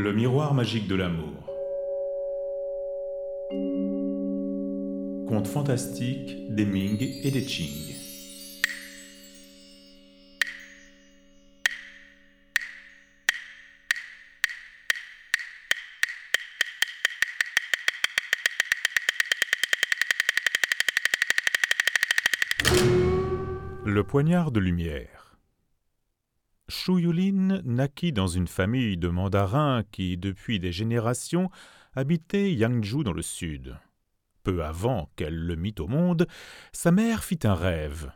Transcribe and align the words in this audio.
Le 0.00 0.12
miroir 0.12 0.54
magique 0.54 0.86
de 0.86 0.94
l'amour. 0.94 1.34
Conte 5.26 5.48
fantastique 5.48 6.54
des 6.54 6.64
Ming 6.64 7.02
et 7.24 7.32
des 7.32 7.42
Qing. 7.42 7.96
Le 23.84 24.04
poignard 24.04 24.52
de 24.52 24.60
lumière. 24.60 25.17
Shu 26.68 27.00
Yulin 27.00 27.62
naquit 27.64 28.12
dans 28.12 28.26
une 28.26 28.46
famille 28.46 28.96
de 28.96 29.08
mandarins 29.08 29.82
qui, 29.90 30.16
depuis 30.16 30.58
des 30.58 30.72
générations, 30.72 31.50
habitait 31.94 32.52
Yangzhou 32.54 33.04
dans 33.04 33.12
le 33.12 33.22
sud. 33.22 33.76
Peu 34.42 34.64
avant 34.64 35.10
qu'elle 35.16 35.36
le 35.36 35.56
mit 35.56 35.74
au 35.78 35.86
monde, 35.86 36.26
sa 36.72 36.92
mère 36.92 37.24
fit 37.24 37.40
un 37.44 37.54
rêve. 37.54 38.12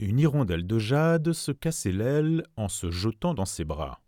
Une 0.00 0.18
hirondelle 0.18 0.66
de 0.66 0.78
jade 0.78 1.32
se 1.32 1.52
cassait 1.52 1.92
l'aile 1.92 2.44
en 2.56 2.68
se 2.68 2.90
jetant 2.90 3.34
dans 3.34 3.44
ses 3.44 3.64
bras. 3.64 4.00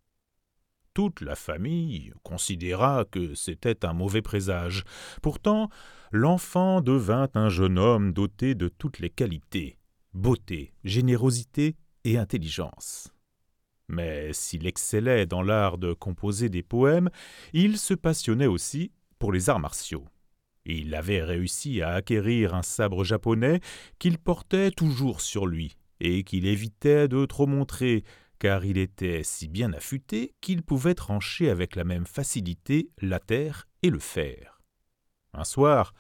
Toute 0.93 1.21
la 1.21 1.37
famille 1.37 2.13
considéra 2.23 3.05
que 3.11 3.35
c'était 3.35 3.85
un 3.85 3.93
mauvais 3.93 4.23
présage. 4.23 4.85
Pourtant, 5.23 5.69
l'enfant 6.11 6.81
devint 6.81 7.29
un 7.35 7.49
jeune 7.49 7.79
homme 7.79 8.13
doté 8.13 8.55
de 8.55 8.69
toutes 8.69 8.99
les 8.99 9.11
qualités 9.11 9.79
beauté, 10.17 10.73
générosité 10.83 11.77
et 12.05 12.17
intelligence. 12.17 13.13
Mais 13.89 14.33
s'il 14.33 14.67
excellait 14.67 15.27
dans 15.27 15.43
l'art 15.43 15.79
de 15.79 15.93
composer 15.93 16.49
des 16.49 16.63
poèmes, 16.63 17.11
il 17.53 17.79
se 17.79 17.95
passionnait 17.95 18.47
aussi 18.47 18.91
pour 19.19 19.33
les 19.33 19.49
arts 19.49 19.61
martiaux. 19.61 20.05
Il 20.65 20.95
avait 20.97 21.23
réussi 21.23 21.81
à 21.81 21.91
acquérir 21.91 22.55
un 22.55 22.63
sabre 22.63 23.05
japonais 23.05 23.61
qu'il 23.99 24.19
portait 24.19 24.73
toujours 24.73 25.21
sur 25.21 25.47
lui 25.47 25.77
et 26.01 26.25
qu'il 26.25 26.47
évitait 26.47 27.07
de 27.07 27.25
trop 27.25 27.47
montrer, 27.47 28.03
car 28.41 28.65
il 28.65 28.77
était 28.77 29.23
si 29.23 29.49
bien 29.49 29.73
affûté 29.73 30.35
qu'il 30.41 30.63
pouvait 30.63 30.95
trancher 30.95 31.51
avec 31.51 31.77
la 31.77 31.85
même 31.85 32.07
facilité 32.07 32.91
la 33.01 33.21
terre 33.21 33.69
et 33.83 33.91
le 33.91 34.01
fer. 34.01 34.61
Un 35.33 35.45
soir, 35.45 35.95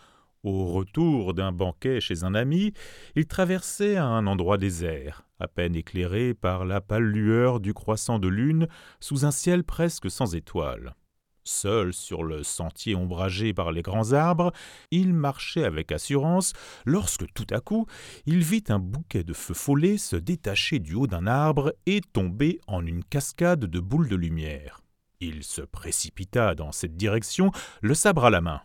au 0.46 0.66
retour 0.66 1.34
d'un 1.34 1.50
banquet 1.50 2.00
chez 2.00 2.22
un 2.22 2.34
ami, 2.34 2.72
il 3.16 3.26
traversait 3.26 3.96
un 3.96 4.26
endroit 4.28 4.58
désert, 4.58 5.26
à 5.40 5.48
peine 5.48 5.74
éclairé 5.74 6.34
par 6.34 6.64
la 6.64 6.80
pâle 6.80 7.02
lueur 7.02 7.58
du 7.58 7.74
croissant 7.74 8.20
de 8.20 8.28
lune 8.28 8.68
sous 9.00 9.26
un 9.26 9.32
ciel 9.32 9.64
presque 9.64 10.08
sans 10.08 10.36
étoiles. 10.36 10.94
Seul 11.42 11.92
sur 11.92 12.22
le 12.22 12.42
sentier 12.44 12.94
ombragé 12.94 13.54
par 13.54 13.72
les 13.72 13.82
grands 13.82 14.12
arbres, 14.12 14.52
il 14.90 15.14
marchait 15.14 15.64
avec 15.64 15.90
assurance 15.90 16.52
lorsque 16.84 17.26
tout 17.34 17.46
à 17.50 17.60
coup 17.60 17.86
il 18.24 18.42
vit 18.42 18.64
un 18.68 18.78
bouquet 18.78 19.24
de 19.24 19.32
feux 19.32 19.54
follets 19.54 19.98
se 19.98 20.16
détacher 20.16 20.78
du 20.78 20.94
haut 20.94 21.06
d'un 21.08 21.26
arbre 21.26 21.74
et 21.86 22.00
tomber 22.00 22.60
en 22.68 22.84
une 22.86 23.04
cascade 23.04 23.64
de 23.64 23.80
boules 23.80 24.08
de 24.08 24.16
lumière. 24.16 24.80
Il 25.20 25.42
se 25.42 25.62
précipita 25.62 26.54
dans 26.54 26.72
cette 26.72 26.96
direction, 26.96 27.50
le 27.80 27.94
sabre 27.94 28.26
à 28.26 28.30
la 28.30 28.40
main. 28.40 28.60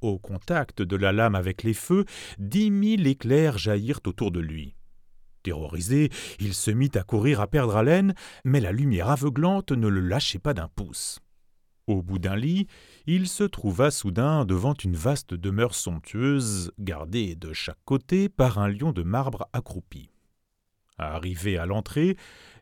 Au 0.00 0.18
contact 0.18 0.80
de 0.82 0.96
la 0.96 1.12
lame 1.12 1.34
avec 1.34 1.62
les 1.62 1.74
feux, 1.74 2.04
dix 2.38 2.70
mille 2.70 3.06
éclairs 3.06 3.58
jaillirent 3.58 4.00
autour 4.06 4.30
de 4.30 4.40
lui. 4.40 4.74
Terrorisé, 5.42 6.10
il 6.38 6.54
se 6.54 6.70
mit 6.70 6.90
à 6.94 7.02
courir 7.02 7.40
à 7.40 7.46
perdre 7.46 7.76
haleine, 7.76 8.14
mais 8.44 8.60
la 8.60 8.72
lumière 8.72 9.10
aveuglante 9.10 9.72
ne 9.72 9.88
le 9.88 10.00
lâchait 10.00 10.38
pas 10.38 10.54
d'un 10.54 10.68
pouce. 10.68 11.20
Au 11.86 12.02
bout 12.02 12.18
d'un 12.18 12.36
lit, 12.36 12.66
il 13.06 13.26
se 13.26 13.44
trouva 13.44 13.90
soudain 13.90 14.44
devant 14.44 14.74
une 14.74 14.96
vaste 14.96 15.34
demeure 15.34 15.74
somptueuse, 15.74 16.72
gardée 16.78 17.34
de 17.34 17.52
chaque 17.52 17.82
côté 17.84 18.28
par 18.28 18.58
un 18.58 18.68
lion 18.68 18.92
de 18.92 19.02
marbre 19.02 19.48
accroupi. 19.52 20.10
Arrivé 20.98 21.56
à 21.56 21.66
l'entrée, 21.66 22.16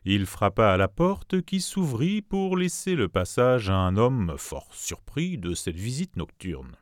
il 0.05 0.25
frappa 0.25 0.71
à 0.71 0.77
la 0.77 0.87
porte 0.87 1.41
qui 1.41 1.59
s'ouvrit 1.59 2.21
pour 2.21 2.57
laisser 2.57 2.95
le 2.95 3.09
passage 3.09 3.69
à 3.69 3.75
un 3.75 3.97
homme 3.97 4.35
fort 4.37 4.73
surpris 4.73 5.37
de 5.37 5.53
cette 5.53 5.75
visite 5.75 6.15
nocturne. 6.15 6.77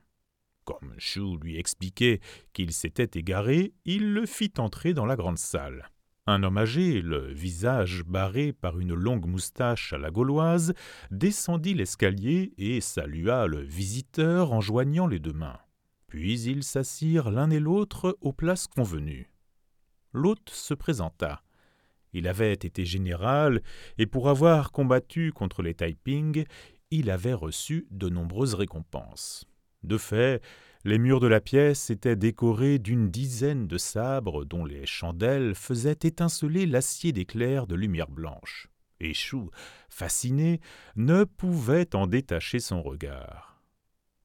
Comme 0.67 0.95
Chou 0.97 1.37
lui 1.37 1.57
expliquait 1.57 2.19
qu'il 2.51 2.73
s'était 2.73 3.17
égaré, 3.17 3.71
il 3.85 4.13
le 4.13 4.25
fit 4.25 4.51
entrer 4.57 4.93
dans 4.93 5.05
la 5.05 5.15
grande 5.15 5.37
salle. 5.37 5.89
Un 6.25 6.43
homme 6.43 6.57
âgé, 6.57 7.01
le 7.01 7.31
visage 7.31 8.03
barré 8.03 8.51
par 8.51 8.77
une 8.77 8.93
longue 8.93 9.27
moustache 9.27 9.93
à 9.93 9.97
la 9.97 10.11
gauloise, 10.11 10.73
descendit 11.09 11.73
l'escalier 11.73 12.53
et 12.57 12.81
salua 12.81 13.47
le 13.47 13.61
visiteur 13.61 14.51
en 14.51 14.59
joignant 14.59 15.07
les 15.07 15.19
deux 15.19 15.31
mains. 15.31 15.57
Puis 16.07 16.41
ils 16.41 16.65
s'assirent 16.65 17.31
l'un 17.31 17.49
et 17.49 17.61
l'autre 17.61 18.17
aux 18.19 18.33
places 18.33 18.67
convenues. 18.67 19.31
L'hôte 20.11 20.49
se 20.49 20.73
présenta. 20.73 21.43
Il 22.11 22.27
avait 22.27 22.51
été 22.51 22.83
général, 22.83 23.61
et 23.97 24.05
pour 24.05 24.27
avoir 24.27 24.73
combattu 24.73 25.31
contre 25.31 25.61
les 25.61 25.75
Taiping, 25.75 26.43
il 26.91 27.09
avait 27.09 27.33
reçu 27.33 27.87
de 27.89 28.09
nombreuses 28.09 28.53
récompenses. 28.53 29.47
De 29.83 29.97
fait, 29.97 30.41
les 30.83 30.97
murs 30.97 31.19
de 31.19 31.27
la 31.27 31.41
pièce 31.41 31.89
étaient 31.89 32.15
décorés 32.15 32.79
d'une 32.79 33.09
dizaine 33.09 33.67
de 33.67 33.77
sabres 33.77 34.45
dont 34.45 34.65
les 34.65 34.85
chandelles 34.85 35.53
faisaient 35.55 35.99
étinceler 36.03 36.65
l'acier 36.65 37.11
d'éclairs 37.11 37.67
de 37.67 37.75
lumière 37.75 38.09
blanche. 38.09 38.69
Et 38.99 39.13
Chou, 39.13 39.51
fasciné, 39.89 40.59
ne 40.95 41.23
pouvait 41.23 41.95
en 41.95 42.07
détacher 42.07 42.59
son 42.59 42.81
regard. 42.81 43.61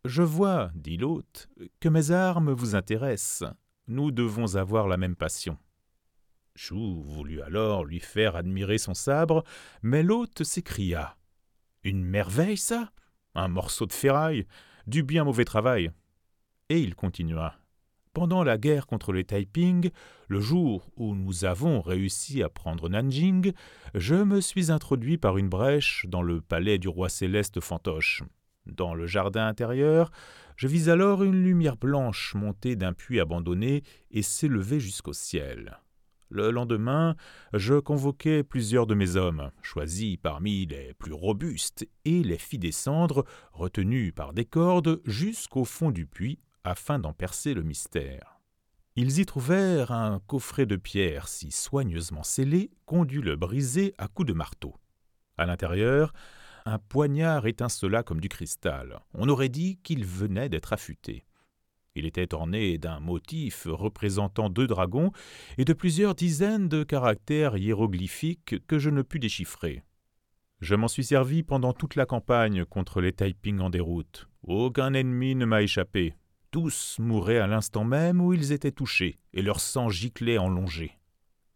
Je 0.04 0.22
vois, 0.22 0.70
dit 0.74 0.96
l'hôte, 0.96 1.48
que 1.80 1.88
mes 1.88 2.10
armes 2.10 2.52
vous 2.52 2.74
intéressent. 2.74 3.50
Nous 3.88 4.10
devons 4.10 4.56
avoir 4.56 4.88
la 4.88 4.96
même 4.96 5.16
passion. 5.16 5.58
Chou 6.54 7.02
voulut 7.02 7.42
alors 7.42 7.84
lui 7.84 8.00
faire 8.00 8.36
admirer 8.36 8.78
son 8.78 8.94
sabre, 8.94 9.44
mais 9.82 10.02
l'hôte 10.02 10.44
s'écria. 10.44 11.16
Une 11.84 12.04
merveille, 12.04 12.56
ça 12.56 12.92
Un 13.34 13.48
morceau 13.48 13.86
de 13.86 13.92
ferraille 13.92 14.46
du 14.86 15.02
bien 15.02 15.24
mauvais 15.24 15.44
travail. 15.44 15.90
Et 16.68 16.80
il 16.80 16.94
continua. 16.94 17.56
Pendant 18.14 18.44
la 18.44 18.58
guerre 18.58 18.86
contre 18.86 19.12
les 19.12 19.24
Taiping, 19.24 19.90
le 20.28 20.40
jour 20.40 20.90
où 20.96 21.14
nous 21.14 21.46
avons 21.46 21.80
réussi 21.80 22.42
à 22.42 22.50
prendre 22.50 22.90
Nanjing, 22.90 23.52
je 23.94 24.16
me 24.16 24.40
suis 24.42 24.70
introduit 24.70 25.16
par 25.16 25.38
une 25.38 25.48
brèche 25.48 26.04
dans 26.08 26.22
le 26.22 26.42
palais 26.42 26.78
du 26.78 26.88
roi 26.88 27.08
céleste 27.08 27.60
Fantoche. 27.60 28.22
Dans 28.66 28.94
le 28.94 29.06
jardin 29.06 29.46
intérieur, 29.46 30.10
je 30.56 30.68
vis 30.68 30.90
alors 30.90 31.22
une 31.22 31.42
lumière 31.42 31.76
blanche 31.76 32.34
monter 32.34 32.76
d'un 32.76 32.92
puits 32.92 33.18
abandonné 33.18 33.82
et 34.10 34.22
s'élever 34.22 34.78
jusqu'au 34.78 35.14
ciel. 35.14 35.78
Le 36.34 36.50
lendemain, 36.50 37.14
je 37.52 37.74
convoquai 37.74 38.42
plusieurs 38.42 38.86
de 38.86 38.94
mes 38.94 39.16
hommes, 39.16 39.50
choisis 39.60 40.16
parmi 40.16 40.64
les 40.64 40.94
plus 40.94 41.12
robustes, 41.12 41.86
et 42.06 42.22
les 42.22 42.38
fis 42.38 42.58
descendre, 42.58 43.26
retenus 43.52 44.14
par 44.14 44.32
des 44.32 44.46
cordes, 44.46 45.02
jusqu'au 45.04 45.66
fond 45.66 45.90
du 45.90 46.06
puits, 46.06 46.38
afin 46.64 46.98
d'en 46.98 47.12
percer 47.12 47.52
le 47.52 47.62
mystère. 47.62 48.40
Ils 48.96 49.18
y 49.18 49.26
trouvèrent 49.26 49.90
un 49.90 50.20
coffret 50.20 50.64
de 50.64 50.76
pierre 50.76 51.28
si 51.28 51.50
soigneusement 51.50 52.22
scellé 52.22 52.70
qu'on 52.86 53.04
dut 53.04 53.20
le 53.20 53.36
briser 53.36 53.92
à 53.98 54.08
coups 54.08 54.28
de 54.28 54.32
marteau. 54.32 54.74
À 55.36 55.44
l'intérieur, 55.44 56.14
un 56.64 56.78
poignard 56.78 57.46
étincela 57.46 58.02
comme 58.02 58.20
du 58.22 58.30
cristal. 58.30 59.00
On 59.12 59.28
aurait 59.28 59.50
dit 59.50 59.76
qu'il 59.82 60.06
venait 60.06 60.48
d'être 60.48 60.72
affûté. 60.72 61.26
Il 61.94 62.06
était 62.06 62.34
orné 62.34 62.78
d'un 62.78 63.00
motif 63.00 63.66
représentant 63.68 64.48
deux 64.48 64.66
dragons 64.66 65.12
et 65.58 65.64
de 65.64 65.72
plusieurs 65.72 66.14
dizaines 66.14 66.68
de 66.68 66.84
caractères 66.84 67.56
hiéroglyphiques 67.56 68.66
que 68.66 68.78
je 68.78 68.90
ne 68.90 69.02
pus 69.02 69.18
déchiffrer. 69.18 69.82
Je 70.60 70.74
m'en 70.74 70.88
suis 70.88 71.04
servi 71.04 71.42
pendant 71.42 71.72
toute 71.72 71.96
la 71.96 72.06
campagne 72.06 72.64
contre 72.64 73.00
les 73.00 73.12
Taiping 73.12 73.58
en 73.58 73.68
déroute. 73.68 74.28
Aucun 74.44 74.94
ennemi 74.94 75.34
ne 75.34 75.44
m'a 75.44 75.62
échappé. 75.62 76.14
Tous 76.50 76.96
mouraient 76.98 77.38
à 77.38 77.46
l'instant 77.46 77.84
même 77.84 78.20
où 78.20 78.32
ils 78.32 78.52
étaient 78.52 78.72
touchés, 78.72 79.18
et 79.32 79.42
leur 79.42 79.60
sang 79.60 79.88
giclait 79.88 80.38
en 80.38 80.48
longée. 80.48 80.98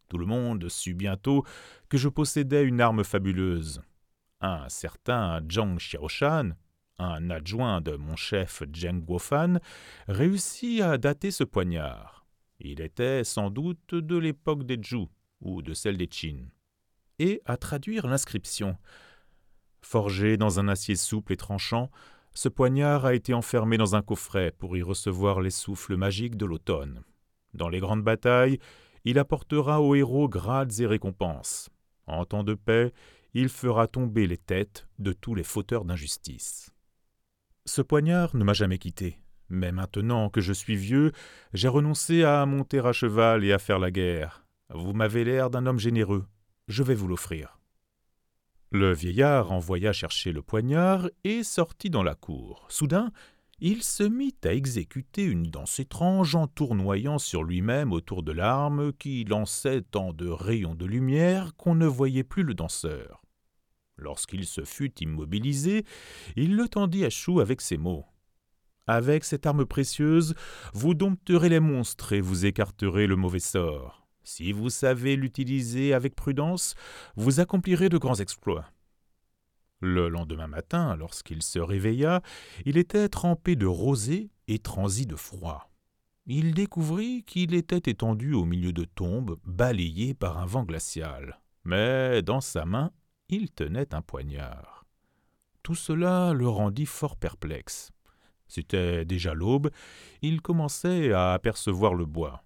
Tout 0.08 0.18
le 0.18 0.26
monde 0.26 0.68
sut 0.68 0.94
bientôt 0.94 1.44
que 1.88 1.98
je 1.98 2.08
possédais 2.08 2.64
une 2.64 2.80
arme 2.80 3.04
fabuleuse. 3.04 3.80
Un 4.40 4.68
certain 4.68 5.40
Zhang 5.50 5.76
Xiaoshan, 5.76 6.50
un 6.98 7.30
adjoint 7.30 7.80
de 7.80 7.96
mon 7.96 8.16
chef 8.16 8.62
Zheng 8.74 9.04
Guofan, 9.04 9.58
réussit 10.08 10.80
à 10.80 10.98
dater 10.98 11.30
ce 11.30 11.44
poignard. 11.44 12.26
Il 12.58 12.80
était 12.80 13.24
sans 13.24 13.50
doute 13.50 13.94
de 13.94 14.16
l'époque 14.16 14.64
des 14.64 14.80
Zhou 14.82 15.08
ou 15.40 15.62
de 15.62 15.74
celle 15.74 15.96
des 15.96 16.08
Qin, 16.08 16.48
et 17.18 17.42
à 17.44 17.56
traduire 17.56 18.06
l'inscription. 18.06 18.76
Forgé 19.82 20.36
dans 20.36 20.58
un 20.58 20.68
acier 20.68 20.96
souple 20.96 21.34
et 21.34 21.36
tranchant, 21.36 21.90
ce 22.32 22.48
poignard 22.48 23.04
a 23.04 23.14
été 23.14 23.34
enfermé 23.34 23.78
dans 23.78 23.94
un 23.94 24.02
coffret 24.02 24.50
pour 24.50 24.76
y 24.76 24.82
recevoir 24.82 25.40
les 25.40 25.50
souffles 25.50 25.96
magiques 25.96 26.36
de 26.36 26.46
l'automne. 26.46 27.02
Dans 27.54 27.68
les 27.68 27.80
grandes 27.80 28.02
batailles, 28.02 28.58
il 29.04 29.18
apportera 29.18 29.80
aux 29.80 29.94
héros 29.94 30.28
grades 30.28 30.80
et 30.80 30.86
récompenses. 30.86 31.70
En 32.06 32.24
temps 32.24 32.44
de 32.44 32.54
paix, 32.54 32.92
il 33.34 33.48
fera 33.48 33.86
tomber 33.86 34.26
les 34.26 34.36
têtes 34.36 34.86
de 34.98 35.12
tous 35.12 35.34
les 35.34 35.44
fauteurs 35.44 35.84
d'injustice. 35.84 36.70
Ce 37.68 37.82
poignard 37.82 38.36
ne 38.36 38.44
m'a 38.44 38.52
jamais 38.52 38.78
quitté, 38.78 39.18
mais 39.48 39.72
maintenant 39.72 40.30
que 40.30 40.40
je 40.40 40.52
suis 40.52 40.76
vieux, 40.76 41.10
j'ai 41.52 41.66
renoncé 41.66 42.22
à 42.22 42.46
monter 42.46 42.78
à 42.78 42.92
cheval 42.92 43.44
et 43.44 43.52
à 43.52 43.58
faire 43.58 43.80
la 43.80 43.90
guerre. 43.90 44.46
Vous 44.72 44.92
m'avez 44.92 45.24
l'air 45.24 45.50
d'un 45.50 45.66
homme 45.66 45.80
généreux, 45.80 46.26
je 46.68 46.84
vais 46.84 46.94
vous 46.94 47.08
l'offrir. 47.08 47.58
Le 48.70 48.92
vieillard 48.92 49.50
envoya 49.50 49.92
chercher 49.92 50.30
le 50.30 50.42
poignard 50.42 51.10
et 51.24 51.42
sortit 51.42 51.90
dans 51.90 52.04
la 52.04 52.14
cour. 52.14 52.66
Soudain, 52.68 53.10
il 53.58 53.82
se 53.82 54.04
mit 54.04 54.36
à 54.44 54.52
exécuter 54.52 55.24
une 55.24 55.50
danse 55.50 55.80
étrange 55.80 56.36
en 56.36 56.46
tournoyant 56.46 57.18
sur 57.18 57.42
lui-même 57.42 57.92
autour 57.92 58.22
de 58.22 58.30
l'arme 58.30 58.92
qui 58.92 59.24
lançait 59.24 59.82
tant 59.82 60.12
de 60.12 60.28
rayons 60.28 60.76
de 60.76 60.86
lumière 60.86 61.56
qu'on 61.56 61.74
ne 61.74 61.86
voyait 61.86 62.24
plus 62.24 62.44
le 62.44 62.54
danseur. 62.54 63.25
Lorsqu'il 63.98 64.46
se 64.46 64.64
fut 64.64 64.92
immobilisé, 65.00 65.84
il 66.36 66.56
le 66.56 66.68
tendit 66.68 67.04
à 67.04 67.10
Chou 67.10 67.40
avec 67.40 67.60
ces 67.60 67.78
mots. 67.78 68.04
Avec 68.86 69.24
cette 69.24 69.46
arme 69.46 69.66
précieuse, 69.66 70.34
vous 70.72 70.94
dompterez 70.94 71.48
les 71.48 71.60
monstres 71.60 72.12
et 72.12 72.20
vous 72.20 72.46
écarterez 72.46 73.06
le 73.06 73.16
mauvais 73.16 73.40
sort. 73.40 74.06
Si 74.22 74.52
vous 74.52 74.70
savez 74.70 75.16
l'utiliser 75.16 75.92
avec 75.94 76.14
prudence, 76.14 76.74
vous 77.16 77.40
accomplirez 77.40 77.88
de 77.88 77.98
grands 77.98 78.16
exploits. 78.16 78.66
Le 79.80 80.08
lendemain 80.08 80.46
matin, 80.46 80.96
lorsqu'il 80.96 81.42
se 81.42 81.58
réveilla, 81.58 82.22
il 82.64 82.76
était 82.76 83.08
trempé 83.08 83.56
de 83.56 83.66
rosée 83.66 84.30
et 84.48 84.58
transi 84.58 85.06
de 85.06 85.16
froid. 85.16 85.70
Il 86.26 86.54
découvrit 86.54 87.22
qu'il 87.24 87.54
était 87.54 87.90
étendu 87.90 88.34
au 88.34 88.44
milieu 88.44 88.72
de 88.72 88.84
tombes, 88.84 89.38
balayé 89.44 90.14
par 90.14 90.38
un 90.38 90.46
vent 90.46 90.64
glacial. 90.64 91.40
Mais 91.64 92.22
dans 92.22 92.40
sa 92.40 92.64
main, 92.64 92.90
il 93.28 93.50
tenait 93.50 93.94
un 93.94 94.02
poignard. 94.02 94.84
Tout 95.62 95.74
cela 95.74 96.32
le 96.32 96.48
rendit 96.48 96.86
fort 96.86 97.16
perplexe. 97.16 97.90
C'était 98.48 99.04
déjà 99.04 99.34
l'aube, 99.34 99.70
il 100.22 100.40
commençait 100.40 101.12
à 101.12 101.32
apercevoir 101.32 101.94
le 101.94 102.06
bois. 102.06 102.44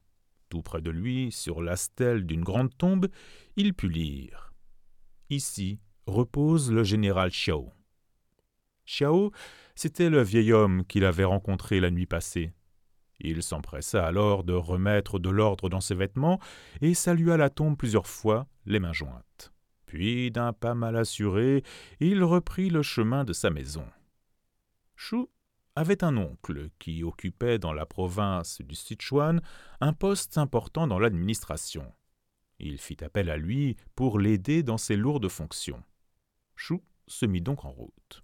Tout 0.49 0.63
près 0.63 0.81
de 0.81 0.91
lui, 0.91 1.31
sur 1.31 1.63
la 1.63 1.77
stèle 1.77 2.25
d'une 2.25 2.43
grande 2.43 2.77
tombe, 2.77 3.09
il 3.57 3.75
put 3.75 3.89
lire. 3.89 4.53
Ici, 5.29 5.79
repose 6.07 6.73
le 6.73 6.83
général 6.83 7.31
Xiao. 7.31 7.71
Xiao, 8.87 9.31
c'était 9.75 10.11
le 10.11 10.23
vieil 10.23 10.53
homme 10.53 10.85
qu'il 10.87 11.05
avait 11.05 11.25
rencontré 11.25 11.79
la 11.79 11.91
nuit 11.91 12.07
passée. 12.07 12.53
Il 13.21 13.43
s'empressa 13.43 14.07
alors 14.07 14.45
de 14.45 14.55
remettre 14.55 15.19
de 15.19 15.29
l'ordre 15.29 15.69
dans 15.69 15.81
ses 15.81 15.95
vêtements 15.95 16.41
et 16.81 16.95
salua 16.95 17.37
la 17.37 17.51
tombe 17.51 17.77
plusieurs 17.77 18.07
fois, 18.07 18.47
les 18.65 18.81
mains 18.81 18.95
jointes. 18.95 19.53
Puis, 19.91 20.31
d'un 20.31 20.53
pas 20.53 20.77
mal 20.77 20.95
assuré, 20.95 21.65
il 21.99 22.23
reprit 22.23 22.71
le 22.71 22.81
chemin 22.81 23.25
de 23.25 23.33
sa 23.33 23.51
maison. 23.51 23.85
Chou 24.95 25.29
avait 25.75 26.05
un 26.05 26.17
oncle 26.17 26.71
qui 26.79 27.03
occupait 27.03 27.59
dans 27.59 27.73
la 27.73 27.87
province 27.87 28.61
du 28.61 28.77
Sichuan 28.77 29.41
un 29.81 29.93
poste 29.93 30.39
important 30.39 30.87
dans 30.87 31.01
l'administration. 31.01 31.93
Il 32.61 32.79
fit 32.79 33.03
appel 33.03 33.29
à 33.31 33.37
lui 33.37 33.77
pour 33.97 34.21
l'aider 34.21 34.63
dans 34.63 34.79
ses 34.79 34.95
lourdes 34.95 35.29
fonctions. 35.29 35.83
Chou 36.55 36.85
se 37.09 37.27
mit 37.27 37.43
donc 37.43 37.65
en 37.65 37.73
route. 37.73 38.23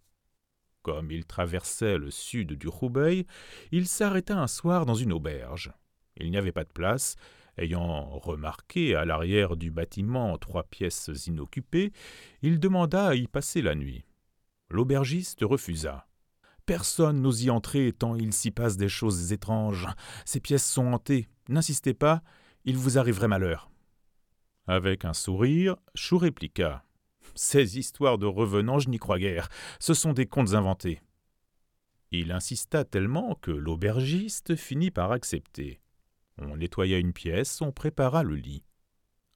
Comme 0.83 1.11
il 1.11 1.27
traversait 1.27 1.99
le 1.99 2.13
sud 2.13 2.53
du 2.53 2.69
Hubei, 2.81 3.27
il 3.73 3.89
s'arrêta 3.89 4.39
un 4.39 4.47
soir 4.47 4.87
dans 4.87 4.95
une 4.95 5.13
auberge. 5.13 5.73
Il 6.17 6.31
n'y 6.31 6.37
avait 6.37 6.53
pas 6.53 6.63
de 6.63 6.73
place. 6.73 7.17
Ayant 7.59 8.19
remarqué 8.19 8.95
à 8.95 9.05
l'arrière 9.05 9.57
du 9.57 9.71
bâtiment 9.71 10.37
trois 10.37 10.65
pièces 10.65 11.11
inoccupées, 11.27 11.93
il 12.43 12.61
demanda 12.61 13.07
à 13.07 13.15
y 13.15 13.27
passer 13.27 13.63
la 13.63 13.75
nuit. 13.75 14.05
L'aubergiste 14.69 15.41
refusa. 15.43 16.07
Personne 16.67 17.23
n'ose 17.23 17.45
y 17.45 17.51
entrer 17.51 17.93
tant 17.93 18.17
il 18.17 18.33
s'y 18.33 18.51
passe 18.51 18.77
des 18.77 18.89
choses 18.89 19.33
étranges. 19.33 19.87
Ces 20.25 20.41
pièces 20.41 20.69
sont 20.69 20.93
hantées. 20.93 21.29
N'insistez 21.49 21.95
pas, 21.95 22.23
il 22.65 22.77
vous 22.77 22.99
arriverait 22.99 23.29
malheur. 23.29 23.71
Avec 24.67 25.05
un 25.05 25.15
sourire, 25.15 25.77
Chou 25.95 26.19
répliqua. 26.19 26.85
Ces 27.37 27.79
histoires 27.79 28.19
de 28.19 28.27
revenants, 28.27 28.81
je 28.81 28.91
n'y 28.91 28.99
crois 28.99 29.19
guère. 29.19 29.49
Ce 29.79 29.95
sont 29.95 30.13
des 30.13 30.27
contes 30.27 30.55
inventés. 30.55 31.01
Il 32.11 32.33
insista 32.33 32.85
tellement 32.85 33.37
que 33.37 33.51
l'aubergiste 33.51 34.57
finit 34.57 34.91
par 34.91 35.13
accepter. 35.13 35.81
On 36.39 36.57
nettoya 36.57 36.99
une 36.99 37.13
pièce, 37.13 37.61
on 37.61 37.73
prépara 37.73 38.23
le 38.23 38.35
lit. 38.35 38.65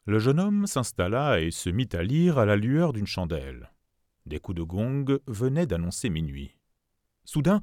Le 0.07 0.19
jeune 0.19 0.41
homme 0.41 0.67
s'installa 0.67 1.41
et 1.41 1.51
se 1.51 1.71
mit 1.71 1.89
à 1.93 2.03
lire 2.03 2.39
à 2.39 2.45
la 2.45 2.57
lueur 2.57 2.93
d'une 2.93 3.07
chandelle. 3.07 3.73
Des 4.27 4.39
coups 4.39 4.59
de 4.59 4.63
gong 4.63 5.19
venaient 5.27 5.67
d'annoncer 5.67 6.11
minuit. 6.11 6.57
Soudain, 7.25 7.61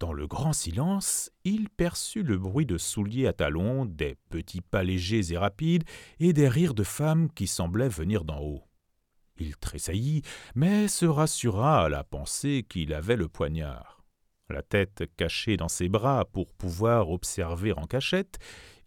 dans 0.00 0.12
le 0.14 0.26
grand 0.26 0.54
silence, 0.54 1.30
il 1.44 1.68
perçut 1.68 2.22
le 2.22 2.38
bruit 2.38 2.64
de 2.64 2.78
souliers 2.78 3.26
à 3.26 3.34
talons, 3.34 3.84
des 3.84 4.16
petits 4.30 4.62
pas 4.62 4.82
légers 4.82 5.32
et 5.32 5.36
rapides, 5.36 5.84
et 6.18 6.32
des 6.32 6.48
rires 6.48 6.74
de 6.74 6.84
femmes 6.84 7.30
qui 7.30 7.46
semblaient 7.46 7.90
venir 7.90 8.24
d'en 8.24 8.40
haut. 8.40 8.64
Il 9.38 9.56
tressaillit, 9.56 10.22
mais 10.54 10.88
se 10.88 11.04
rassura 11.04 11.84
à 11.84 11.88
la 11.90 12.02
pensée 12.02 12.64
qu'il 12.68 12.94
avait 12.94 13.16
le 13.16 13.28
poignard. 13.28 13.99
La 14.50 14.62
tête 14.62 15.04
cachée 15.16 15.56
dans 15.56 15.68
ses 15.68 15.88
bras 15.88 16.24
pour 16.24 16.52
pouvoir 16.52 17.10
observer 17.10 17.72
en 17.72 17.86
cachette, 17.86 18.38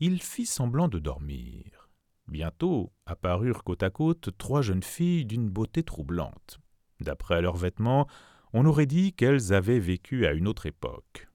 il 0.02 0.22
fit 0.22 0.46
semblant 0.46 0.90
de 0.90 1.00
dormir. 1.00 1.90
Bientôt 2.28 2.92
apparurent 3.06 3.64
côte 3.64 3.82
à 3.82 3.90
côte 3.90 4.30
trois 4.38 4.62
jeunes 4.62 4.84
filles 4.84 5.26
d'une 5.26 5.50
beauté 5.50 5.82
troublante. 5.84 6.60
D'après 7.00 7.42
leurs 7.42 7.56
vêtements, 7.56 8.08
on 8.52 8.66
aurait 8.66 8.86
dit 8.86 9.14
qu'elles 9.14 9.54
avaient 9.54 9.80
vécu 9.80 10.26
à 10.26 10.34
une 10.34 10.50
autre 10.50 10.66
époque. 10.66 11.30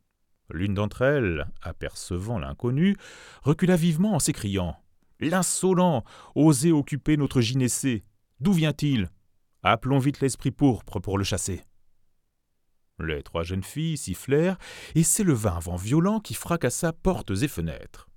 L'une 0.50 0.74
d'entre 0.74 1.02
elles, 1.02 1.46
apercevant 1.62 2.38
l'inconnu, 2.38 2.96
recula 3.42 3.76
vivement 3.76 4.14
en 4.14 4.18
s'écriant 4.18 4.76
L'insolent 5.20 6.04
Osez 6.34 6.72
occuper 6.72 7.16
notre 7.16 7.40
gynécée 7.40 8.04
D'où 8.40 8.52
vient-il? 8.52 9.08
Appelons 9.62 9.98
vite 9.98 10.20
l'esprit 10.20 10.50
pourpre 10.50 11.00
pour 11.00 11.16
le 11.16 11.24
chasser. 11.24 11.62
Les 12.98 13.22
trois 13.22 13.42
jeunes 13.42 13.62
filles 13.62 13.96
sifflèrent, 13.96 14.58
et 14.94 15.02
s'éleva 15.02 15.54
un 15.54 15.58
vent 15.58 15.76
violent 15.76 16.20
qui 16.20 16.34
fracassa 16.34 16.92
portes 16.92 17.30
et 17.30 17.48
fenêtres. 17.48 18.08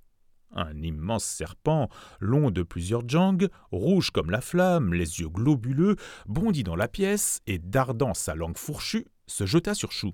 Un 0.54 0.82
immense 0.82 1.24
serpent, 1.24 1.88
long 2.20 2.50
de 2.50 2.62
plusieurs 2.62 3.08
jangs, 3.08 3.48
rouge 3.70 4.10
comme 4.10 4.30
la 4.30 4.40
flamme, 4.40 4.92
les 4.92 5.20
yeux 5.20 5.28
globuleux, 5.28 5.96
bondit 6.26 6.62
dans 6.62 6.76
la 6.76 6.88
pièce 6.88 7.40
et, 7.46 7.58
dardant 7.58 8.12
sa 8.12 8.34
langue 8.34 8.58
fourchue, 8.58 9.06
se 9.26 9.46
jeta 9.46 9.74
sur 9.74 9.92
Chou. 9.92 10.12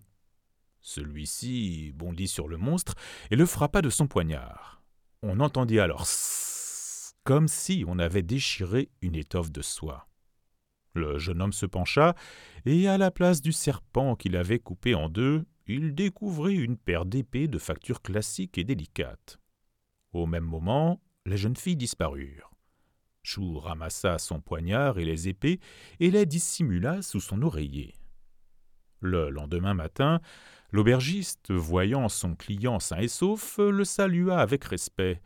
Celui-ci 0.80 1.92
bondit 1.94 2.28
sur 2.28 2.46
le 2.46 2.56
monstre 2.56 2.94
et 3.30 3.36
le 3.36 3.46
frappa 3.46 3.82
de 3.82 3.90
son 3.90 4.06
poignard. 4.06 4.82
On 5.22 5.40
entendit 5.40 5.80
alors 5.80 6.06
comme 7.24 7.48
si 7.48 7.84
on 7.86 7.98
avait 7.98 8.22
déchiré 8.22 8.88
une 9.02 9.14
étoffe 9.14 9.52
de 9.52 9.60
soie. 9.60 10.07
Le 10.98 11.16
jeune 11.16 11.40
homme 11.40 11.52
se 11.52 11.64
pencha, 11.64 12.16
et 12.66 12.88
à 12.88 12.98
la 12.98 13.12
place 13.12 13.40
du 13.40 13.52
serpent 13.52 14.16
qu'il 14.16 14.36
avait 14.36 14.58
coupé 14.58 14.96
en 14.96 15.08
deux, 15.08 15.44
il 15.68 15.94
découvrit 15.94 16.56
une 16.56 16.76
paire 16.76 17.04
d'épées 17.04 17.46
de 17.46 17.58
facture 17.58 18.02
classique 18.02 18.58
et 18.58 18.64
délicate. 18.64 19.38
Au 20.12 20.26
même 20.26 20.44
moment, 20.44 21.00
les 21.24 21.36
jeunes 21.36 21.56
filles 21.56 21.76
disparurent. 21.76 22.50
Chou 23.22 23.58
ramassa 23.60 24.18
son 24.18 24.40
poignard 24.40 24.98
et 24.98 25.04
les 25.04 25.28
épées 25.28 25.60
et 26.00 26.10
les 26.10 26.26
dissimula 26.26 27.00
sous 27.02 27.20
son 27.20 27.42
oreiller. 27.42 27.94
Le 29.00 29.30
lendemain 29.30 29.74
matin, 29.74 30.20
l'aubergiste, 30.72 31.52
voyant 31.52 32.08
son 32.08 32.34
client 32.34 32.80
sain 32.80 32.98
et 32.98 33.08
sauf, 33.08 33.58
le 33.58 33.84
salua 33.84 34.40
avec 34.40 34.64
respect. 34.64 35.20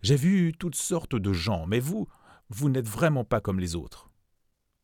J'ai 0.00 0.16
vu 0.16 0.54
toutes 0.58 0.76
sortes 0.76 1.16
de 1.16 1.32
gens, 1.34 1.66
mais 1.66 1.80
vous, 1.80 2.08
vous 2.48 2.70
n'êtes 2.70 2.88
vraiment 2.88 3.24
pas 3.24 3.42
comme 3.42 3.60
les 3.60 3.76
autres. 3.76 4.09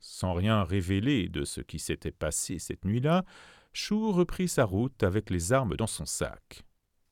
Sans 0.09 0.35
rien 0.35 0.63
révéler 0.63 1.29
de 1.29 1.45
ce 1.45 1.61
qui 1.61 1.81
s'était 1.81 2.13
passé 2.13 2.61
cette 2.61 2.85
nuit-là, 2.85 3.25
Chou 3.73 4.13
reprit 4.13 4.47
sa 4.47 4.65
route 4.65 5.03
avec 5.03 5.31
les 5.31 5.53
armes 5.53 5.75
dans 5.77 5.89
son 5.89 6.07
sac. 6.07 6.63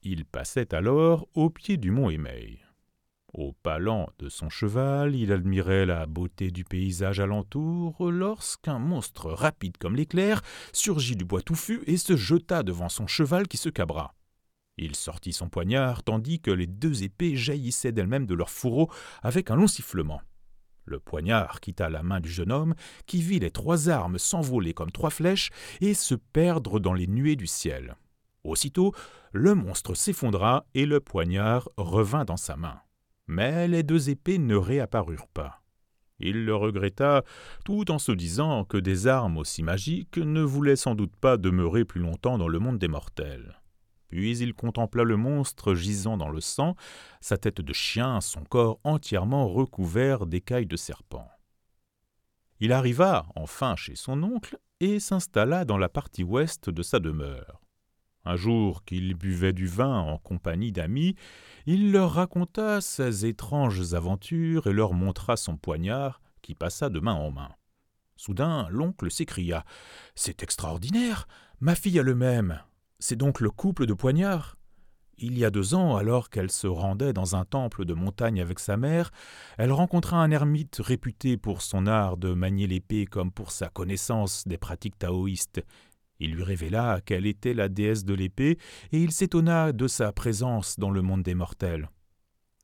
Il 0.02 0.24
passait 0.24 0.72
alors 0.72 1.26
au 1.34 1.50
pied 1.50 1.76
du 1.76 1.90
mont 1.90 2.08
Émeil. 2.08 2.60
Au 3.32 3.52
palan 3.52 4.08
de 4.20 4.28
son 4.28 4.48
cheval, 4.48 5.16
il 5.16 5.32
admirait 5.32 5.86
la 5.86 6.06
beauté 6.06 6.52
du 6.52 6.62
paysage 6.64 7.18
alentour 7.18 8.12
lorsqu'un 8.12 8.78
monstre 8.78 9.32
rapide 9.32 9.76
comme 9.76 9.96
l'éclair 9.96 10.40
surgit 10.72 11.16
du 11.16 11.24
bois 11.24 11.42
touffu 11.42 11.82
et 11.88 11.96
se 11.96 12.16
jeta 12.16 12.62
devant 12.62 12.88
son 12.88 13.08
cheval 13.08 13.48
qui 13.48 13.56
se 13.56 13.70
cabra. 13.70 14.14
Il 14.78 14.94
sortit 14.94 15.32
son 15.32 15.48
poignard 15.48 16.04
tandis 16.04 16.40
que 16.40 16.52
les 16.52 16.68
deux 16.68 17.02
épées 17.02 17.34
jaillissaient 17.34 17.92
d'elles-mêmes 17.92 18.26
de 18.26 18.34
leur 18.34 18.50
fourreau 18.50 18.88
avec 19.24 19.50
un 19.50 19.56
long 19.56 19.66
sifflement. 19.66 20.22
Le 20.84 20.98
poignard 20.98 21.60
quitta 21.60 21.88
la 21.88 22.02
main 22.02 22.20
du 22.20 22.28
jeune 22.28 22.52
homme, 22.52 22.74
qui 23.06 23.22
vit 23.22 23.38
les 23.38 23.50
trois 23.50 23.88
armes 23.88 24.18
s'envoler 24.18 24.74
comme 24.74 24.90
trois 24.90 25.10
flèches 25.10 25.50
et 25.80 25.94
se 25.94 26.14
perdre 26.14 26.80
dans 26.80 26.92
les 26.92 27.06
nuées 27.06 27.36
du 27.36 27.46
ciel. 27.46 27.96
Aussitôt, 28.44 28.92
le 29.32 29.54
monstre 29.54 29.94
s'effondra 29.94 30.66
et 30.74 30.84
le 30.84 31.00
poignard 31.00 31.70
revint 31.76 32.24
dans 32.24 32.36
sa 32.36 32.56
main. 32.56 32.78
Mais 33.26 33.66
les 33.68 33.82
deux 33.82 34.10
épées 34.10 34.38
ne 34.38 34.56
réapparurent 34.56 35.28
pas. 35.28 35.62
Il 36.20 36.44
le 36.44 36.54
regretta, 36.54 37.24
tout 37.64 37.90
en 37.90 37.98
se 37.98 38.12
disant 38.12 38.64
que 38.64 38.76
des 38.76 39.06
armes 39.06 39.38
aussi 39.38 39.62
magiques 39.62 40.18
ne 40.18 40.42
voulaient 40.42 40.76
sans 40.76 40.94
doute 40.94 41.16
pas 41.16 41.36
demeurer 41.36 41.84
plus 41.84 42.00
longtemps 42.00 42.38
dans 42.38 42.48
le 42.48 42.58
monde 42.58 42.78
des 42.78 42.88
mortels. 42.88 43.60
Puis 44.14 44.38
il 44.38 44.54
contempla 44.54 45.02
le 45.02 45.16
monstre 45.16 45.74
gisant 45.74 46.16
dans 46.16 46.28
le 46.28 46.40
sang, 46.40 46.76
sa 47.20 47.36
tête 47.36 47.60
de 47.60 47.72
chien, 47.72 48.20
son 48.20 48.44
corps 48.44 48.78
entièrement 48.84 49.48
recouvert 49.48 50.26
d'écailles 50.26 50.68
de 50.68 50.76
serpent. 50.76 51.28
Il 52.60 52.72
arriva 52.72 53.26
enfin 53.34 53.74
chez 53.74 53.96
son 53.96 54.22
oncle 54.22 54.56
et 54.78 55.00
s'installa 55.00 55.64
dans 55.64 55.78
la 55.78 55.88
partie 55.88 56.22
ouest 56.22 56.70
de 56.70 56.80
sa 56.84 57.00
demeure. 57.00 57.60
Un 58.24 58.36
jour 58.36 58.84
qu'il 58.84 59.14
buvait 59.16 59.52
du 59.52 59.66
vin 59.66 59.98
en 59.98 60.18
compagnie 60.18 60.70
d'amis, 60.70 61.16
il 61.66 61.90
leur 61.90 62.12
raconta 62.12 62.80
ses 62.80 63.26
étranges 63.26 63.94
aventures 63.94 64.68
et 64.68 64.72
leur 64.72 64.92
montra 64.92 65.36
son 65.36 65.56
poignard 65.56 66.20
qui 66.40 66.54
passa 66.54 66.88
de 66.88 67.00
main 67.00 67.14
en 67.14 67.32
main. 67.32 67.50
Soudain, 68.14 68.68
l'oncle 68.70 69.10
s'écria. 69.10 69.64
C'est 70.14 70.44
extraordinaire. 70.44 71.26
Ma 71.58 71.74
fille 71.74 71.98
a 71.98 72.04
le 72.04 72.14
même. 72.14 72.60
C'est 73.06 73.16
donc 73.16 73.40
le 73.40 73.50
couple 73.50 73.84
de 73.84 73.92
poignards. 73.92 74.56
Il 75.18 75.36
y 75.36 75.44
a 75.44 75.50
deux 75.50 75.74
ans, 75.74 75.96
alors 75.96 76.30
qu'elle 76.30 76.50
se 76.50 76.66
rendait 76.66 77.12
dans 77.12 77.36
un 77.36 77.44
temple 77.44 77.84
de 77.84 77.92
montagne 77.92 78.40
avec 78.40 78.58
sa 78.58 78.78
mère, 78.78 79.10
elle 79.58 79.72
rencontra 79.72 80.22
un 80.22 80.30
ermite 80.30 80.76
réputé 80.82 81.36
pour 81.36 81.60
son 81.60 81.86
art 81.86 82.16
de 82.16 82.32
manier 82.32 82.66
l'épée 82.66 83.04
comme 83.04 83.30
pour 83.30 83.50
sa 83.50 83.68
connaissance 83.68 84.48
des 84.48 84.56
pratiques 84.56 84.98
taoïstes, 84.98 85.62
il 86.18 86.32
lui 86.32 86.42
révéla 86.42 87.02
qu'elle 87.04 87.26
était 87.26 87.52
la 87.52 87.68
déesse 87.68 88.06
de 88.06 88.14
l'épée, 88.14 88.56
et 88.90 89.02
il 89.02 89.12
s'étonna 89.12 89.72
de 89.72 89.86
sa 89.86 90.10
présence 90.10 90.78
dans 90.78 90.90
le 90.90 91.02
monde 91.02 91.24
des 91.24 91.34
mortels. 91.34 91.90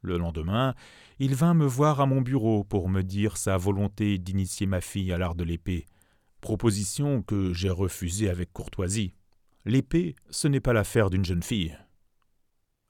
Le 0.01 0.17
lendemain, 0.17 0.75
il 1.19 1.35
vint 1.35 1.53
me 1.53 1.67
voir 1.67 2.01
à 2.01 2.07
mon 2.07 2.23
bureau 2.23 2.65
pour 2.65 2.89
me 2.89 3.03
dire 3.03 3.37
sa 3.37 3.59
volonté 3.59 4.17
d'initier 4.17 4.67
ma 4.67 4.81
fille 4.81 5.13
à 5.13 5.19
l'art 5.19 5.35
de 5.35 5.45
l'épée, 5.45 5.85
proposition 6.41 7.21
que 7.21 7.53
j'ai 7.53 7.69
refusée 7.69 8.31
avec 8.31 8.55
courtoisie. 8.55 9.13
L'épée, 9.65 10.17
ce 10.31 10.49
n'est 10.49 10.61
pas 10.61 10.73
l'affaire 10.73 11.11
d'une 11.11 11.25
jeune 11.25 11.43
fille. 11.43 11.77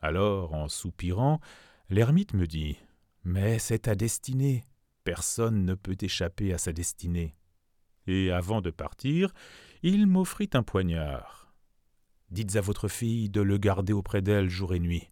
Alors, 0.01 0.55
en 0.55 0.69
soupirant, 0.69 1.41
l'ermite 1.89 2.33
me 2.35 2.47
dit 2.47 2.79
Mais 3.25 3.59
c'est 3.59 3.81
ta 3.81 3.95
destinée. 3.95 4.65
Personne 5.05 5.65
ne 5.65 5.75
peut 5.75 5.97
échapper 6.01 6.53
à 6.53 6.59
sa 6.59 6.73
destinée. 6.73 7.35
Et 8.07 8.31
avant 8.31 8.61
de 8.61 8.71
partir, 8.71 9.33
il 9.83 10.07
m'offrit 10.07 10.51
un 10.55 10.63
poignard. 10.63 11.53
Dites 12.31 12.57
à 12.57 12.61
votre 12.61 12.89
fille 12.89 13.29
de 13.29 13.41
le 13.41 13.59
garder 13.59 13.93
auprès 13.93 14.23
d'elle 14.23 14.49
jour 14.49 14.75
et 14.75 14.81
nuit. 14.81 15.09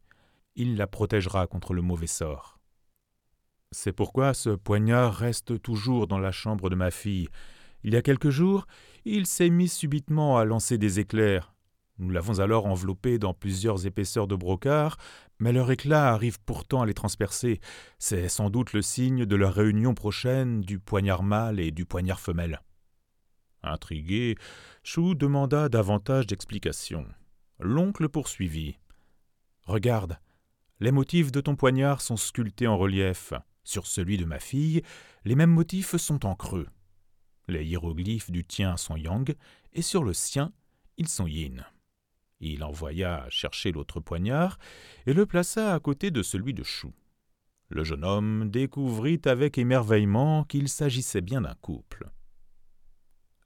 Il 0.55 0.77
la 0.77 0.87
protégera 0.87 1.47
contre 1.47 1.75
le 1.75 1.83
mauvais 1.83 2.07
sort. 2.07 2.59
C'est 3.71 3.93
pourquoi 3.93 4.35
ce 4.35 4.51
poignard 4.51 5.15
reste 5.15 5.61
toujours 5.61 6.07
dans 6.07 6.19
la 6.19 6.33
chambre 6.33 6.71
de 6.71 6.77
ma 6.77 6.91
fille. 6.91 7.29
Il 7.85 7.95
y 7.95 7.97
a 7.97 8.03
quelques 8.03 8.31
jours, 8.31 8.67
il 9.05 9.27
s'est 9.27 9.51
mis 9.51 9.69
subitement 9.69 10.39
à 10.39 10.45
lancer 10.45 10.79
des 10.79 11.01
éclairs. 11.01 11.55
Nous 11.99 12.11
l'avons 12.11 12.39
alors 12.39 12.67
enveloppé 12.67 13.19
dans 13.19 13.35
plusieurs 13.35 13.87
épaisseurs 13.87 14.29
de 14.29 14.37
brocart, 14.37 14.99
mais 15.41 15.53
leur 15.53 15.71
éclat 15.71 16.13
arrive 16.13 16.39
pourtant 16.41 16.83
à 16.83 16.87
les 16.87 16.95
transpercer. 16.95 17.61
C'est 17.99 18.29
sans 18.29 18.51
doute 18.51 18.73
le 18.73 18.83
signe 18.83 19.27
de 19.27 19.37
la 19.37 19.51
réunion 19.51 19.95
prochaine 19.95 20.61
du 20.61 20.79
poignard 20.79 21.25
mâle 21.25 21.59
et 21.59 21.73
du 21.73 21.85
poignard 21.85 22.21
femelle. 22.21 22.61
Intrigué, 23.63 24.37
Chou 24.85 25.15
demanda 25.15 25.69
davantage 25.69 26.27
d'explications. 26.27 27.07
L'oncle 27.59 28.09
poursuivit. 28.09 28.79
Regarde, 29.65 30.19
les 30.79 30.93
motifs 30.93 31.33
de 31.33 31.41
ton 31.41 31.57
poignard 31.57 32.01
sont 32.01 32.17
sculptés 32.17 32.69
en 32.69 32.79
relief. 32.79 33.33
Sur 33.65 33.87
celui 33.87 34.17
de 34.17 34.25
ma 34.25 34.39
fille, 34.39 34.83
les 35.25 35.35
mêmes 35.35 35.51
motifs 35.51 35.97
sont 35.97 36.25
en 36.25 36.37
creux. 36.37 36.69
Les 37.49 37.65
hiéroglyphes 37.65 38.31
du 38.31 38.45
tien 38.45 38.77
sont 38.77 38.97
yang, 38.97 39.35
et 39.73 39.83
sur 39.83 40.05
le 40.05 40.13
sien, 40.13 40.53
ils 40.99 41.09
sont 41.09 41.27
yin. 41.27 41.65
Il 42.41 42.63
envoya 42.63 43.27
chercher 43.31 43.73
l'autre 43.73 44.01
poignard 44.01 44.59
et 45.07 45.15
le 45.15 45.27
plaça 45.27 45.75
à 45.75 45.81
côté 45.81 46.11
de 46.11 46.23
celui 46.23 46.55
de 46.55 46.63
Chou. 46.63 46.93
Le 47.71 47.85
jeune 47.85 48.05
homme 48.05 48.51
découvrit 48.51 49.21
avec 49.25 49.59
émerveillement 49.59 50.45
qu'il 50.45 50.69
s'agissait 50.69 51.21
bien 51.21 51.41
d'un 51.41 51.55
couple. 51.55 52.11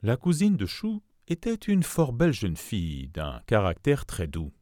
La 0.02 0.16
cousine 0.16 0.56
de 0.56 0.66
Chou 0.66 1.02
était 1.28 1.54
une 1.54 1.82
fort 1.82 2.12
belle 2.12 2.32
jeune 2.32 2.56
fille, 2.56 3.08
d'un 3.08 3.40
caractère 3.46 4.04
très 4.04 4.26
doux. 4.26 4.52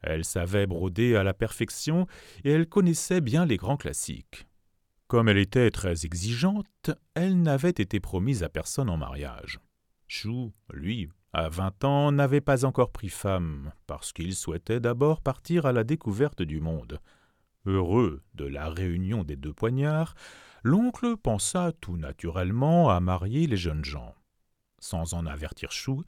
Elle 0.00 0.24
savait 0.24 0.66
broder 0.66 1.16
à 1.16 1.24
la 1.24 1.34
perfection 1.34 2.06
et 2.44 2.52
elle 2.52 2.68
connaissait 2.68 3.20
bien 3.20 3.44
les 3.46 3.56
grands 3.56 3.76
classiques. 3.76 4.46
Comme 5.08 5.28
elle 5.28 5.38
était 5.38 5.70
très 5.70 6.04
exigeante, 6.04 6.90
elle 7.14 7.40
n'avait 7.40 7.70
été 7.70 8.00
promise 8.00 8.42
à 8.42 8.48
personne 8.48 8.90
en 8.90 8.96
mariage. 8.96 9.60
Chou, 10.08 10.52
lui, 10.72 11.08
à 11.32 11.48
vingt 11.48 11.84
ans, 11.84 12.10
n'avait 12.10 12.40
pas 12.40 12.64
encore 12.64 12.90
pris 12.90 13.08
femme, 13.08 13.72
parce 13.86 14.12
qu'il 14.12 14.34
souhaitait 14.34 14.80
d'abord 14.80 15.20
partir 15.20 15.64
à 15.64 15.72
la 15.72 15.84
découverte 15.84 16.42
du 16.42 16.60
monde. 16.60 17.00
Heureux 17.66 18.24
de 18.34 18.46
la 18.46 18.68
réunion 18.68 19.22
des 19.22 19.36
deux 19.36 19.52
poignards, 19.52 20.16
l'oncle 20.64 21.16
pensa 21.16 21.70
tout 21.80 21.96
naturellement 21.96 22.90
à 22.90 22.98
marier 22.98 23.46
les 23.46 23.56
jeunes 23.56 23.84
gens. 23.84 24.14
Sans 24.80 25.14
en 25.14 25.24
avertir 25.24 25.70
Chou, 25.70 26.02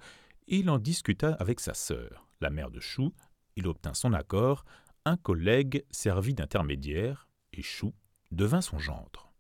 il 0.49 0.71
en 0.71 0.78
discuta 0.78 1.35
avec 1.35 1.61
sa 1.61 1.75
sœur, 1.75 2.26
la 2.40 2.50
mère 2.50 2.73
de 2.73 2.81
Chou, 2.81 3.12
il 3.55 3.69
obtint 3.69 3.95
son 3.95 4.12
accord, 4.12 4.64
un 5.05 5.17
collègue 5.17 5.85
servit 5.93 6.35
d'intermédiaire, 6.35 7.28
et 7.52 7.62
Chou 7.62 7.95
devint 8.30 8.61
son 8.61 8.78
gendre. 8.78 9.32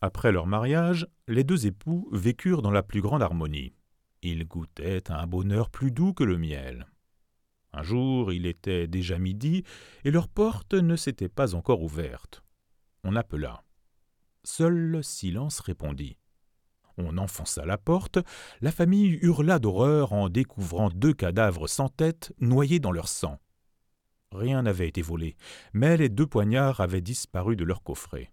Après 0.00 0.32
leur 0.32 0.46
mariage, 0.46 1.06
les 1.28 1.44
deux 1.44 1.66
époux 1.66 2.08
vécurent 2.12 2.62
dans 2.62 2.70
la 2.70 2.82
plus 2.82 3.00
grande 3.00 3.22
harmonie. 3.22 3.74
Ils 4.22 4.46
goûtaient 4.46 5.10
à 5.10 5.20
un 5.20 5.26
bonheur 5.26 5.70
plus 5.70 5.90
doux 5.90 6.12
que 6.12 6.24
le 6.24 6.38
miel. 6.38 6.86
Un 7.72 7.82
jour, 7.82 8.32
il 8.32 8.46
était 8.46 8.86
déjà 8.86 9.18
midi, 9.18 9.64
et 10.04 10.10
leur 10.10 10.28
porte 10.28 10.74
ne 10.74 10.96
s'était 10.96 11.28
pas 11.28 11.54
encore 11.54 11.82
ouverte. 11.82 12.42
On 13.04 13.16
appela. 13.16 13.64
Seul 14.44 14.74
le 14.74 15.02
silence 15.02 15.60
répondit. 15.60 16.18
On 16.98 17.16
enfonça 17.16 17.64
la 17.64 17.78
porte, 17.78 18.18
la 18.60 18.72
famille 18.72 19.18
hurla 19.22 19.58
d'horreur 19.58 20.12
en 20.12 20.28
découvrant 20.28 20.90
deux 20.90 21.14
cadavres 21.14 21.68
sans 21.68 21.88
tête 21.88 22.32
noyés 22.38 22.80
dans 22.80 22.92
leur 22.92 23.08
sang. 23.08 23.40
Rien 24.32 24.62
n'avait 24.62 24.88
été 24.88 25.02
volé, 25.02 25.36
mais 25.72 25.96
les 25.96 26.08
deux 26.08 26.26
poignards 26.26 26.80
avaient 26.80 27.00
disparu 27.00 27.56
de 27.56 27.64
leur 27.64 27.82
coffret. 27.82 28.32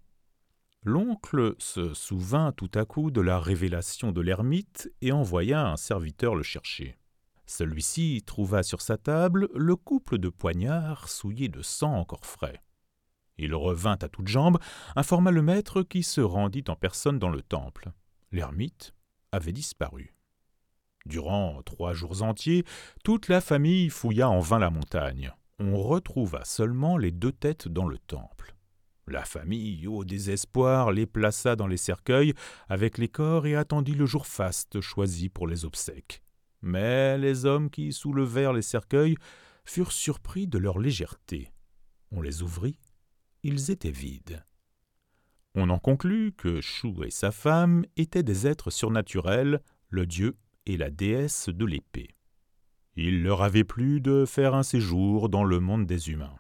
L'oncle 0.83 1.55
se 1.57 1.93
souvint 1.93 2.51
tout 2.53 2.71
à 2.73 2.85
coup 2.85 3.11
de 3.11 3.21
la 3.21 3.39
révélation 3.39 4.11
de 4.11 4.21
l'ermite 4.21 4.91
et 5.01 5.11
envoya 5.11 5.67
un 5.67 5.77
serviteur 5.77 6.35
le 6.35 6.43
chercher. 6.43 6.97
Celui-ci 7.45 8.23
trouva 8.25 8.63
sur 8.63 8.81
sa 8.81 8.97
table 8.97 9.49
le 9.53 9.75
couple 9.75 10.17
de 10.17 10.29
poignards 10.29 11.09
souillés 11.09 11.49
de 11.49 11.61
sang 11.61 11.93
encore 11.93 12.25
frais. 12.25 12.63
Il 13.37 13.53
revint 13.55 13.97
à 14.01 14.07
toutes 14.07 14.27
jambes, 14.27 14.59
informa 14.95 15.31
le 15.31 15.41
maître 15.41 15.81
qui 15.81 16.03
se 16.03 16.21
rendit 16.21 16.63
en 16.67 16.75
personne 16.75 17.19
dans 17.19 17.29
le 17.29 17.41
temple 17.41 17.91
l'ermite 18.31 18.93
avait 19.31 19.53
disparu. 19.53 20.15
Durant 21.05 21.61
trois 21.63 21.93
jours 21.93 22.21
entiers, 22.23 22.65
toute 23.03 23.29
la 23.29 23.41
famille 23.41 23.89
fouilla 23.89 24.29
en 24.29 24.39
vain 24.39 24.59
la 24.59 24.69
montagne. 24.69 25.33
On 25.59 25.77
retrouva 25.77 26.45
seulement 26.45 26.97
les 26.97 27.11
deux 27.11 27.33
têtes 27.33 27.67
dans 27.67 27.87
le 27.87 27.97
temple. 27.97 28.55
La 29.07 29.25
famille, 29.25 29.87
au 29.87 30.05
désespoir, 30.05 30.91
les 30.91 31.05
plaça 31.05 31.55
dans 31.55 31.67
les 31.67 31.77
cercueils 31.77 32.33
avec 32.69 32.97
les 32.97 33.09
corps 33.09 33.45
et 33.45 33.55
attendit 33.55 33.95
le 33.95 34.05
jour 34.05 34.25
faste 34.25 34.79
choisi 34.79 35.27
pour 35.27 35.47
les 35.47 35.65
obsèques. 35.65 36.23
Mais 36.61 37.17
les 37.17 37.45
hommes 37.45 37.69
qui 37.69 37.91
soulevèrent 37.91 38.53
les 38.53 38.61
cercueils 38.61 39.15
furent 39.65 39.91
surpris 39.91 40.47
de 40.47 40.57
leur 40.57 40.79
légèreté. 40.79 41.51
On 42.11 42.21
les 42.21 42.41
ouvrit, 42.41 42.79
ils 43.43 43.71
étaient 43.71 43.91
vides. 43.91 44.43
On 45.55 45.69
en 45.69 45.79
conclut 45.79 46.31
que 46.31 46.61
Chou 46.61 47.03
et 47.03 47.11
sa 47.11 47.31
femme 47.31 47.85
étaient 47.97 48.23
des 48.23 48.47
êtres 48.47 48.69
surnaturels, 48.69 49.61
le 49.89 50.05
dieu 50.05 50.37
et 50.65 50.77
la 50.77 50.89
déesse 50.89 51.49
de 51.49 51.65
l'épée. 51.65 52.09
Il 53.01 53.23
leur 53.23 53.43
avait 53.43 53.63
plu 53.63 54.01
de 54.01 54.25
faire 54.25 54.53
un 54.53 54.61
séjour 54.61 55.29
dans 55.29 55.45
le 55.45 55.61
monde 55.61 55.85
des 55.85 56.09
humains. 56.09 56.35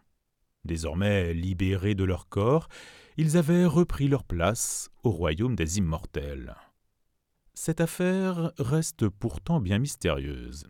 Désormais 0.65 1.33
libérés 1.33 1.95
de 1.95 2.03
leur 2.03 2.27
corps, 2.27 2.67
ils 3.15 3.37
avaient 3.37 3.63
repris 3.63 4.09
leur 4.09 4.25
place 4.25 4.91
au 5.03 5.09
royaume 5.09 5.55
des 5.55 5.77
immortels. 5.77 6.57
Cette 7.53 7.79
affaire 7.79 8.51
reste 8.57 9.07
pourtant 9.07 9.61
bien 9.61 9.79
mystérieuse. 9.79 10.67